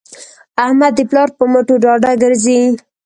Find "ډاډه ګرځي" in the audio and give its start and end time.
1.83-2.59